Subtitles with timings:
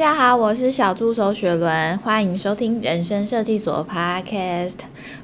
[0.00, 4.78] 大家好，我是小助手雪伦，欢迎收听人生设计所 Podcast。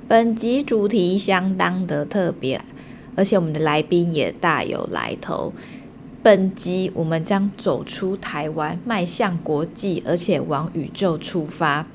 [0.06, 2.60] 本集主题相当的特别，
[3.16, 5.54] 而且我们的来宾也大有来头。
[6.22, 11.86] 本集我们将走出台湾，迈向国际，而且往宇宙出发。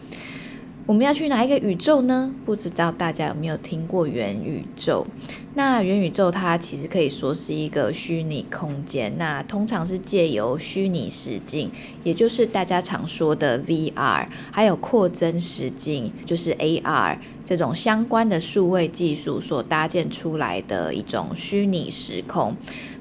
[0.88, 2.34] 我们要去哪一个宇宙呢？
[2.43, 5.05] 不知道大家有没有听过元宇宙？
[5.54, 11.70] 那元宇宙它其实可以说是一个虚拟空间，那通常是借由虚拟实境，
[12.05, 22.55] 也就是大家常说的 VR，还有扩增实境，就是 AR 这种相关的数位技术所搭建出来的一种虚拟时空。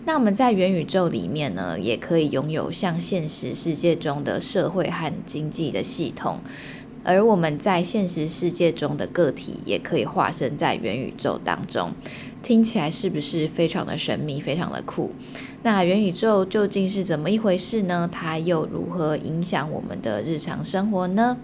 [0.05, 6.41] 那我们在元宇宙里面呢，也可以拥有像现实世界中的社会和经济的系统。
[7.03, 11.92] 而我们在现实世界中的个体也可以化身在元宇宙当中，
[12.42, 15.12] 听起来是不是非常的神秘，非常的酷？
[15.62, 18.08] 那元宇宙究竟是怎么一回事呢？
[18.10, 21.36] 它又如何影响我们的日常生活呢？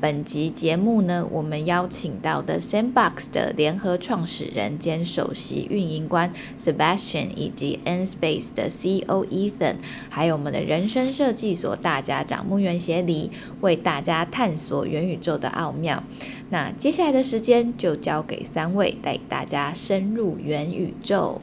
[0.00, 9.76] 本集节目呢，我们邀请到的 Sandbox 的联合创始人兼首席运营官 Sebastian，以及 Nspace 的 CEO Ethan，
[10.08, 16.02] 还有我们的人生设计所大家长木原协理，为大家探索元宇宙的奥妙。
[16.50, 21.40] 那接下来的时间就交给三位，带大家深入元宇宙。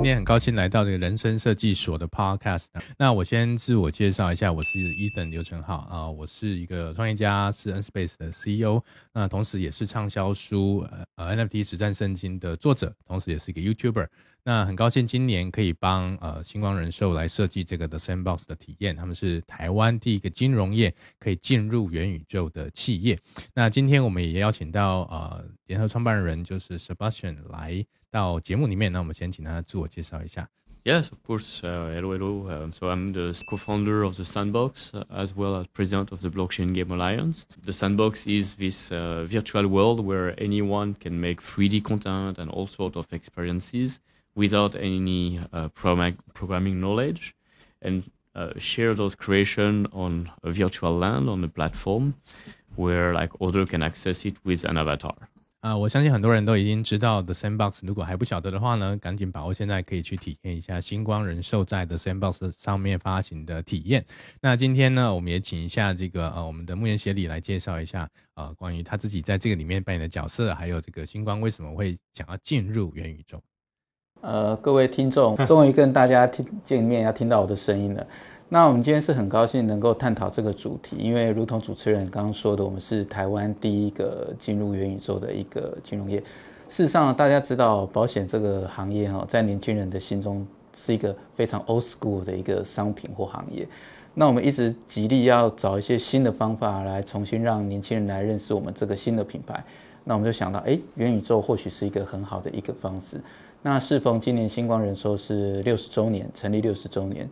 [0.00, 2.64] 今天很高兴来到这个人生设计所的 Podcast。
[2.96, 14.08] 那我先自我介绍一下，我是 Ethan 刘成浩啊，我是一个创业家，是 Nspace 的 CEO，那同时也是畅销书呃 NFT 实战圣经的作者，同时也是一个 YouTuber。
[14.42, 23.18] 那很高兴今年可以帮呃星光人寿来设计这个 The Sandbox 的体验，他们是台湾第一个金融业可以进入元宇宙的企业。
[23.54, 30.49] 那今天我们也邀请到呃联合创办人就是 Sebastian 来到节目里面，那我们先请他自我介绍一下。
[30.83, 31.61] Yes, of course.
[31.63, 32.47] Uh, hello, hello.
[32.47, 36.29] Um, so I'm the co-founder of the Sandbox, uh, as well as president of the
[36.29, 37.47] Blockchain Game Alliance.
[37.65, 42.67] The Sandbox is this uh, virtual world where anyone can make 3D content and all
[42.67, 43.99] sorts of experiences
[44.35, 47.33] without any uh, program programming knowledge,
[47.81, 48.03] and
[48.35, 52.13] uh, share those creation on a virtual land on the platform,
[52.75, 55.15] where like other can access it with an avatar.
[55.60, 64.02] 啊，我相信很多人都已经知道 The Sandbox，如果还不晓得的话呢，赶紧把握现在可以去体验一下星光人寿在 The Sandbox 上面发行的体验。
[64.40, 73.38] 那今天呢，我们也请一下这个呃我们的木原协理来介绍一下呃关于他自己在这个里面扮演的角色，还有这个星光为什么会想要进入元宇宙。
[74.22, 78.06] 呃，各位听众，终于跟大家听见面，要听到我的声音了。
[78.52, 86.18] 那我们今天是很高兴能够探讨这个主题，因为如同主持人刚刚说的，我们是台湾第一个进入元宇宙的一个金融业。
[86.68, 90.44] 事实上，大家知道保险这个行业哈，在年轻人的心中
[90.74, 93.64] 是一个非常 old school 的一个商品或行业。
[94.14, 99.64] 那我们一直极力要找一些新的方法来重新让年轻人来认识我们这个新的品牌。
[100.02, 103.20] 那我们就想到，哎，元宇宙或许是一个很好的一个方式。
[103.62, 107.30] 那适逢今年星光人寿是六十周年，成立六十周年，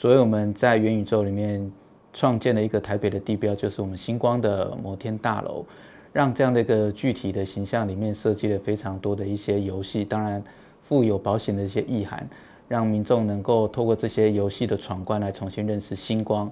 [0.00, 1.70] 所以我们在元宇宙里面
[2.14, 5.62] 创建了一个台北的地标，就是我们星光的摩天大楼，
[6.10, 10.42] 让这样的一个具体的形象里面设计了非常多的一些游戏，当然
[10.88, 12.26] 富有保险的一些意涵，
[12.66, 16.50] 让民众能够透过这些游戏的闯关来重新认识星光。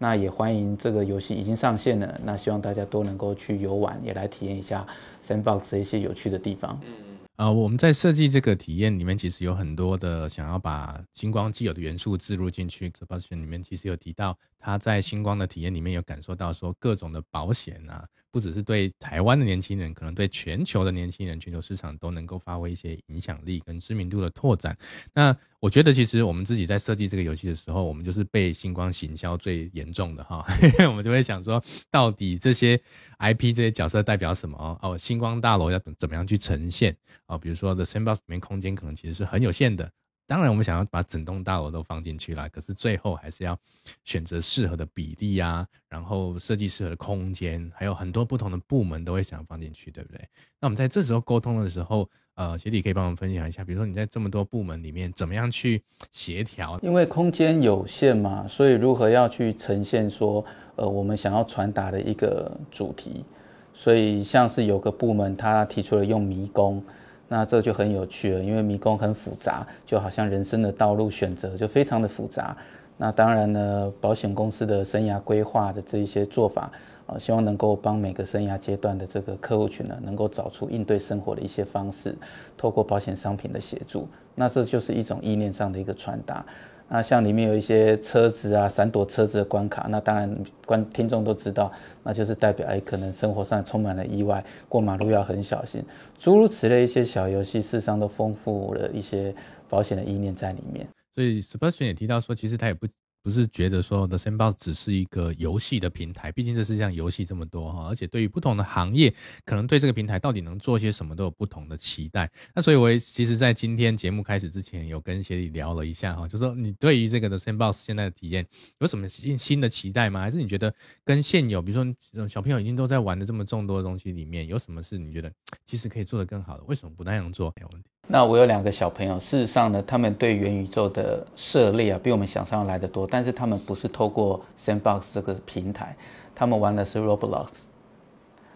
[0.00, 4.84] 那也欢迎这个游戏已经上线了，那希望大家都能够去游玩，也来体验一下
[5.24, 6.76] Sandbox 一些有趣的地方。
[6.84, 7.17] 嗯。
[7.38, 12.90] 啊，我们在设计这个体验里面，其实有很多的想要把星光既有的元素置入进去。
[12.90, 24.76] 这保险里面其实有提到，他在星光的体验里面有感受到说，各种的保险啊，不只是对台湾的年轻人，可能对全球的年轻人、全球市场都能够发挥一些影响力跟知名度的拓展。
[25.14, 30.44] 那我觉得，其实我们自己在设计这个游戏的时候，我们就是被星光行销最严重的哈，
[30.88, 32.80] 我们就会想说，到底这些
[33.18, 34.96] IP 这些角色代表什么哦？
[34.98, 36.96] 星光大楼要怎么样去呈现？
[37.26, 39.90] 啊，比如说 The Sandbox 里面空间可能其实是很有限的，
[40.28, 43.58] 当然我们想要把整栋大楼都放进去啦，可是最后还是要
[44.04, 50.20] 选择适合的比例啊，然后设计适合的空间，还有很多不同的部门都会想要放进去，对不对？
[50.60, 55.82] 那我们在这时候沟通的时候，呃，协理可以帮我们分享一下，比如说你在这么多部门里面怎么样去
[56.12, 56.78] 协调？
[56.82, 60.44] 因为空间有限嘛，所以如何要去呈现说，
[60.76, 63.24] 呃，我们想要传达的一个主题，
[63.72, 66.84] 所以像是有个部门他提出了用迷宫。
[67.28, 72.56] 那这就很有趣了，因为迷宫很复杂，就好像人生的道路选择就非常的复杂。
[72.96, 76.70] 那当然呢，保险公司的生涯规划的这一些做法
[77.06, 82.14] 啊，希望能够帮每个生涯阶段的这个客户群呢，能够找出应对生活的一些方式，
[82.56, 84.08] 透过保险商品的协助。
[84.34, 86.44] 那这就是一种意念上的一个传达。
[86.88, 91.70] 那像里面有一些车子啊，闪躲车子的关卡，那当然观听众都知道，
[92.02, 95.84] 那就是代表哎，可能生活上充满了意外，过马路要很小心。
[96.18, 99.34] 诸如此类一些小游戏，事实上都丰富了一些
[99.68, 100.88] 保险的意念在里面。
[101.14, 102.86] 所以 Sebastian 也提到说，其实他也不。
[103.28, 109.12] 不是觉得说 The Sandbox 只是一个游戏的平台，毕竟这世界上游戏这么多哈，而且对于不同的行业，
[109.44, 112.30] 可能对这个平台到底能做些什么都有不同的期待。
[112.54, 118.46] 那所以我也其实，在今天节目开始之前，有跟协理聊了一下哈，就说你对于这个 The Sandbox 现在的体验
[118.78, 120.22] 有什么新新的期待吗？
[120.22, 120.74] 还是你觉得
[121.04, 125.30] 跟现有，比如说小朋友已经都在玩的这么众多的东西里面，有什么是你觉得
[125.66, 126.64] 其实可以做得更好的？
[126.64, 127.52] 为什么不那样做？
[127.56, 127.90] 没有问题。
[128.10, 133.06] 那我有两个小朋友，事实上呢，他们对元宇宙的涉猎啊，比我们想象来的多。
[133.06, 135.94] 但是他们不是透过 Sandbox 这个平台，
[136.34, 137.48] 他们玩的是 Roblox。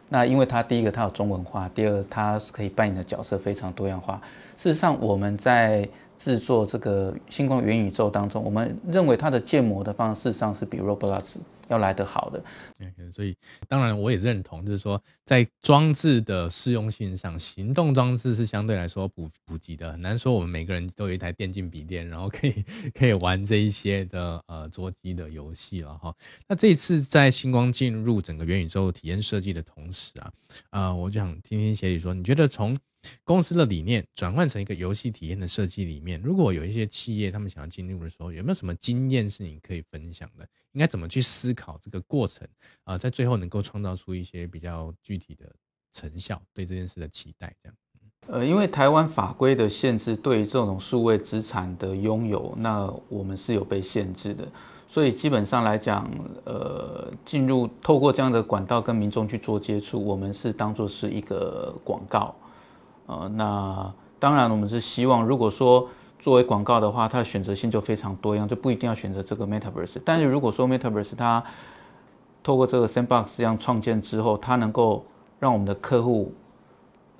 [0.08, 4.18] 那因为它第一个它有中文化，第二个它可以扮演的角色非常多样化。
[4.56, 5.86] 事实上，我们在
[6.22, 12.40] 制作这个星光元宇宙当中，我们认为它的建模的方式上是比 Roblox 要来得好的。
[13.12, 13.36] 所以
[13.66, 22.64] 当然我也认同，就是说在装置的适用性上，行动装置是相对来说普普及的，很难说我们每个人都有一台电竞笔电，然后可以
[22.94, 26.14] 可以玩这一些的呃桌机的游戏了哈。
[26.46, 30.32] 那这一次在星光进入整个元宇宙体验设计的同时啊，
[30.70, 32.78] 啊、我就想听听协理说，你觉得从
[33.24, 40.46] 公司的理念转换成一个游戏体验的设计里面，如果有一些企业他们想要进入的时候，有没有什么经验是你可以分享的？
[40.72, 42.46] 应该怎么去思考这个过程
[42.84, 45.52] 啊、在最后能够创造出一些比较具体的
[45.92, 47.76] 成效，对这件事的期待，这样。
[48.28, 54.46] 呃，因为台湾法规的限制，对于这种数位资产的拥有，那我们是有被限制的，
[54.88, 56.08] 所以基本上来讲，
[56.44, 62.34] 呃，进入透过这样的管道跟民众去做接触，我们是当做是一个广告。
[63.20, 65.88] 呃，那当然，我们是希望，如果说
[66.20, 70.00] 作为广告的话，它的选择性就非常多样，就不一定要选择这个 Metaverse。
[70.04, 71.42] 但是如果说 Metaverse 它
[72.42, 75.04] 透过这个 Sandbox 这样创建之后，它能够
[75.40, 76.32] 让我们的客户，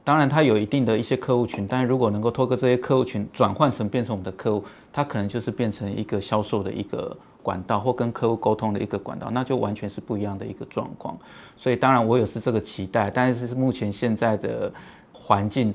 [0.05, 11.19] 当然它有一定的一些客户群，但是如果能够透过这些客户群转换成变成我们的客户，它可能就是变成一个销售的一个管道，或跟客户沟通的一个管道，那就完全是不一样的一个状况。
[11.57, 14.73] 所以当然我也是这个期待，但是是目前现在的。
[15.13, 15.75] 环境，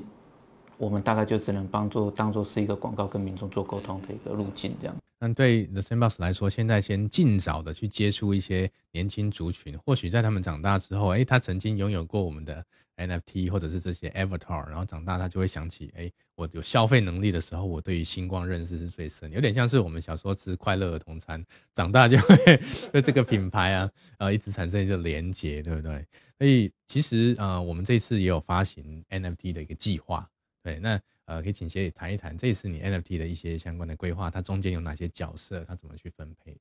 [0.76, 4.96] 我们大概就只能帮助当做是一个广告，跟民众做沟通的一个路径，这样。
[5.20, 12.64] 那对 The Sandbox 来说，现在先尽早的去接触一些年轻族群，或许在他们长大之后，哎，他曾经拥有过我们的
[12.96, 21.44] NFT 或者是这些 Avatar，然后长大他就会想起，哎，我有消费能力的时候，我对于星光认识是最深，有点像是我们小时候吃快乐儿童餐，
[21.74, 22.36] 长大就会
[22.92, 26.06] 对这个品牌啊，呃，一直产生一个连结，对不对？
[26.38, 30.28] 所以其实呃，我们这次也有发行 NFT 的一个计划，
[30.62, 36.56] 对，那呃，可以请协理谈一谈这次你 NFT 的一些相关的规划，它中间有哪些角色，它怎么去分配？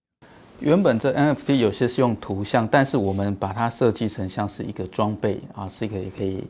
[0.59, 6.43] 原本这 NFT 有些是用图像，但是我们把它设计成像是一个装备啊，是一个也可以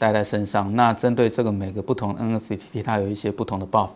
[0.00, 0.74] 带在身上。
[0.74, 3.90] 那针对这个每个不同 NFT，它有一些不同的 buff。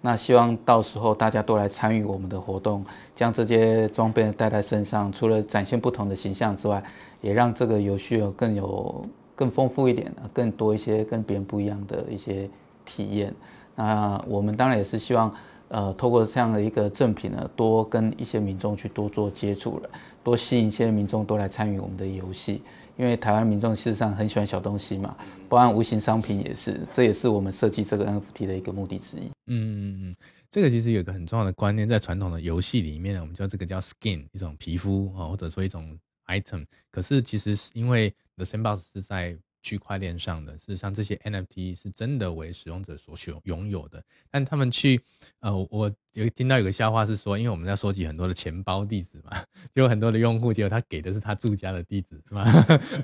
[0.00, 2.84] 那希望到时候大家都来参与我们的活动，
[3.16, 6.80] 将这些装备带在身上，除了展现不同的形象之外，
[7.20, 12.48] 也让这个游戏有更有更丰富一点，更多一些跟别人不一样的一些
[12.84, 13.34] 体验。
[13.74, 15.34] 那我们当然也是希望，
[15.68, 19.90] 呃，透过这样的一个赠品呢，多跟一些民众去多做接触了，
[20.22, 22.62] 多吸引一些民众都来参与我们的游戏。
[22.98, 25.16] 因为台湾民众事实上很喜欢小东西嘛，
[25.48, 29.22] 包含无形商品也是，这也是我们设计这个 NFT 的一个目的之一。
[29.46, 30.16] 嗯嗯嗯，
[30.50, 36.66] 这个其实有个很重要的观念，在传统的游戏里面，我们叫这个叫 skin，一种皮肤啊，或者说一种 item。
[36.90, 44.04] 可是其实是因为 The Sandbox 是在区块链上的，事实上这些 NFT 是真的为使用者所拥拥有的。
[44.30, 45.00] 但他们去，
[45.40, 49.30] 呃，我有听到有个笑话是说，因为我们要收集很多的钱包地址嘛，
[49.74, 52.44] 就有很多的用户，结果他给的是他住家的地址，是吧？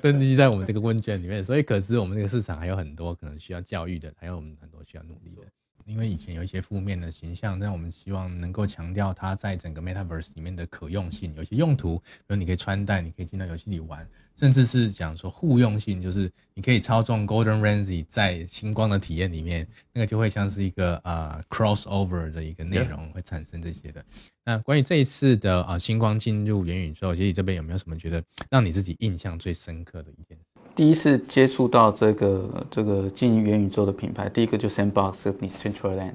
[0.01, 5.43] 登记在我们这个问卷里面，所以可知我们这个市场还有很多可能需要教育的，还有我们很多需要努力的。
[5.89, 24.05] 因为以前有一些负面的形象，但我们希望能够强调它在整个 Metaverse 里面的可用性，有些用途，比如你可以穿戴，你可以进到游戏里玩，甚至是讲说互用性，就是你可以操纵 Golden Ramsy 在星光的体验里面，那个就会像是一个啊、crossover 的一个内容会产生这些的。
[24.45, 30.37] 那关于这一次的啊星光进入元宇宙，协理这边有没有什么觉得让你自己印象最深刻的一件？
[30.75, 36.13] 第一次接触到这个这个进元宇宙的品牌，第一个就 Sandbox 和 Decentraland，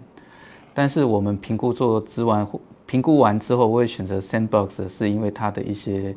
[0.73, 2.47] 但是我们评估做之完，
[2.87, 6.17] 评估完之后，我会选择 Sandbox，是因为它的一些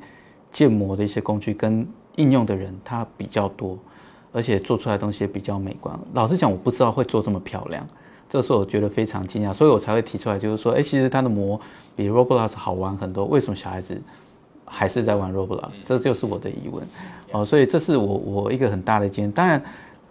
[0.51, 3.77] 建模的一些工具跟应用的人它比较多，
[4.31, 5.97] 而且做出来的东西也比较美观。
[6.13, 7.85] 老实讲，我不知道会做这么漂亮。
[8.29, 11.57] 这是我觉得非常惊讶，所以我才会提出来，就是说，哎，其实它的模
[11.95, 14.01] 比 Roblox 好玩很多，为什么小孩子
[14.67, 15.69] 还是在玩 Roblox？
[15.83, 16.85] 这就是我的疑问。
[17.31, 19.31] 哦，所以这是我我一个很大的建议。
[19.31, 19.59] 当然，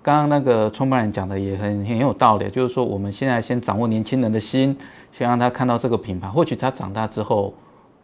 [0.02, 4.76] 刚刚那个创办人讲的也很很有道理，就是说我们现在先掌握年轻人的心，
[5.12, 7.54] 先让他看到这个品牌，或许他长大之后。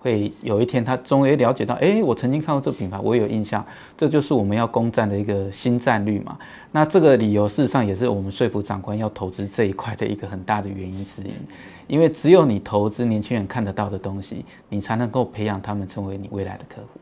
[0.02, 3.64] 会有一天，他终于了解到，哎，我曾经看过这个品牌，我有印象，
[3.96, 6.36] 这就是我们要攻占的一个新战略嘛。
[6.72, 11.30] 那这个理由事实上也是我们说服长官要投资这一块的一个很大的原因之一，
[11.86, 17.01] 因为只有你投资年轻人看得到的东西，你才能够培养他们成为你未来的客户。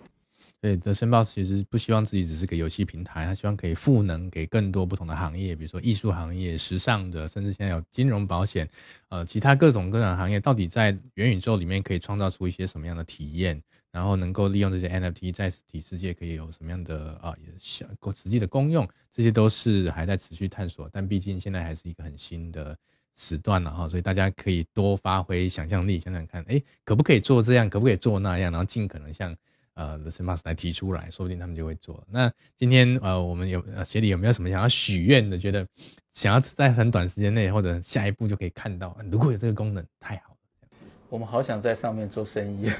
[0.62, 8.68] 对，The Sandbox 其实不希望自己只是个游戏平台，他希望可以赋能给更多不同的行业，比如说艺术行业、时尚的，甚至现在有金融保险，
[9.08, 13.58] 呃，其他各种各样的行业，到底在元宇宙里面可以创造出一些什么样的体验，
[13.90, 20.86] 然后能够利用这些 NFT 在实体世界可以有什么样的啊，想、呃、实际的功用，这些都是还在持续探索。
[20.92, 22.76] 但毕竟现在还是一个很新的
[23.16, 29.34] 时段了哈，所以大家可以多发挥想象力，想想看，哎，可不可以做这样，可不可以做那样，然后尽可能像。
[29.74, 32.04] 呃，The Smart 来提出来，说不定他们就会做。
[32.10, 35.38] 那今天呃，我们有呃，鞋里有没有什么想要许愿的？
[35.38, 35.66] 觉得
[36.12, 40.29] 想要在很短时间内或者下一步就可以看到，如果有这个功能，太好。
[41.10, 42.70] 我们好想在上面做生意。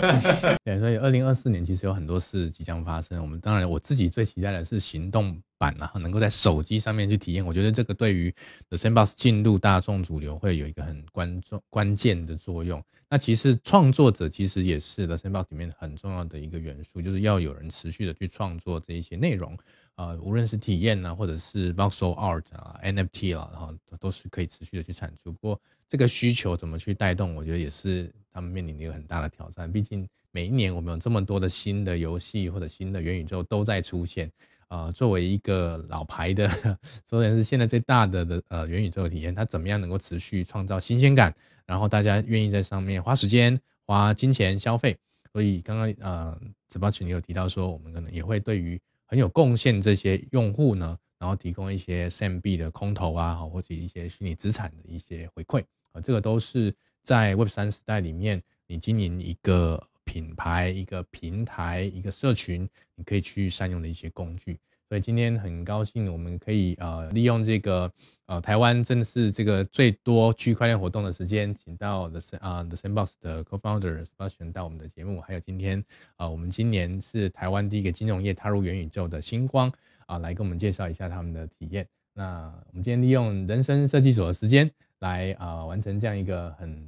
[0.64, 3.20] 对，所以二零二四年其实有很多事即将发生。
[3.20, 7.44] 我们当然我自己最期待的是行动版，然后能够在手机上面去体验。
[7.44, 8.34] 我觉得这个对于
[8.70, 12.82] The Sandbox 进入大众主流会有一个很关重关键的作用。
[13.10, 19.54] 那其实创作者其实也是 The Sandbox 里面很重要的一个元素，就是要有人持续的去创作这一些内容，
[19.98, 25.32] 呃，无论是体验啊，或者是 Voxel Art 啊、NFT 啦，然后都是可以持续的去产出。
[25.32, 29.70] 不过这个需求怎么去带动，我觉得也是他们面临的一个很大的挑战。
[29.72, 34.30] 毕竟每一年我们有这么多的新的游戏或者新的元宇宙都在出现，
[34.68, 41.34] 呃，作为一个老牌的， 虽然是现在最大的的呃元宇宙的体验，它怎么样能够持续创造新鲜感？
[41.66, 44.96] 然后大家愿意在上面花时间、花金钱消费，
[45.32, 64.60] 所以刚刚呃直播群里有提到说，我们可能也会对于很有贡献这些用户呢，然后提供一些 SAM 币的空投啊，或者一些虚拟资产的一些回馈啊，这个都是在 Web 三时代里面，你经营一个品牌、一个平台、一个社群，你可以去善用的一些工具。
[64.88, 67.92] 所以今天很高兴，我们可以呃利用这个
[68.24, 75.84] 呃台湾正是这个最多区块链活动的时间，请到 The 啊 The Sandbox 的 Co-founder Sebastian 到我们的节目，还有今天
[76.16, 79.70] 啊、我们今年是台湾第一个金融业踏入元宇宙的星光
[80.06, 81.86] 啊、来跟我们介绍一下他们的体验。
[82.14, 86.82] 那我们今天利用人生设计所的时间来啊、完成这样一个很。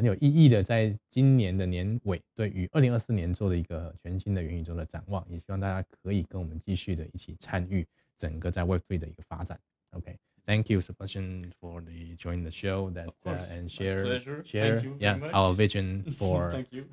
[0.00, 9.60] 很有意义的，在今年的年尾，对于二零二四年做的一个全新的元宇宙的展望，也希望大家可以跟我们继续的一起参与整个在 Web3 的一个发展。
[9.90, 16.02] OK，Thank you, Sebastian, for the join the show that uh, and share share yeah our vision
[16.16, 16.50] for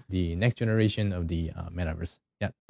[0.10, 2.16] the next generation of the uh, metaverse.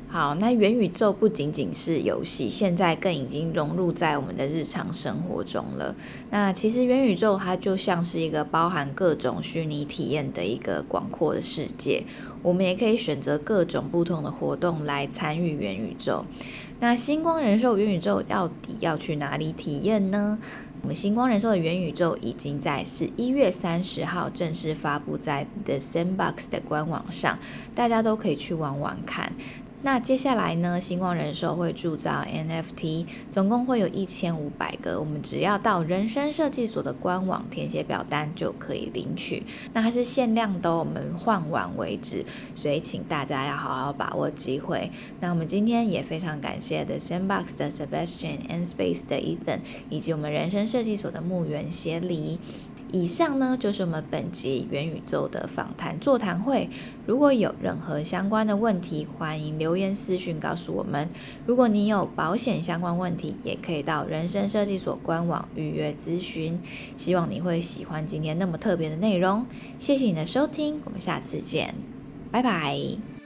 [0.09, 5.93] 好，那元宇宙不仅仅是游戏，现在更已经融入在我们的日常生活中了。
[6.29, 12.05] 那其实元宇宙它就像是一个包含各种虚拟体验的一个广阔的世界，
[12.41, 16.25] 我们也可以选择各种不同的活动来参与元宇宙。
[16.79, 20.39] 那星光人寿元宇宙到底要去哪里体验呢？
[20.83, 27.37] 我们星光人寿的元宇宙已经在十一月三十号正式发布在 The Sandbox 的官网上，
[27.75, 29.33] 大家都可以去玩玩看。
[29.83, 39.43] 那接下来呢，星光人寿会铸造 NFT，总共会有一千五百个，我们只要到人生设计所的官网填写表单就可以领取。
[39.73, 44.91] 那它是限量的，我们换完为止，所以请大家要好好把握机会。
[45.19, 52.39] 那我们今天也非常感谢 The Sandbox 的 Sebastian and Space 的 Ethan，以及我们人生设计所的牧原协理。
[52.91, 56.69] 以上呢，就是我们本集元宇宙的访谈座谈会。
[57.05, 61.09] 如果有任何相关的问题，欢迎留言私讯告诉我们。
[61.45, 66.59] 如果你有保险相关问题，也可以到人生设计所官网预约咨询。
[66.95, 69.45] 希望你会喜欢今天那么特别的内容。
[69.77, 71.75] 谢谢你的收听，我们下次见，
[72.31, 73.16] 拜拜。